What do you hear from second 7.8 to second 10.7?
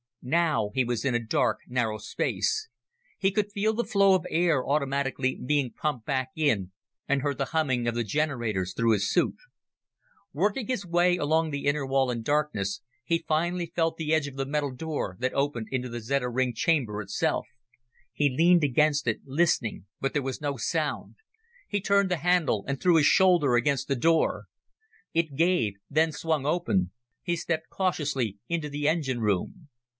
of the generators through his suit. Working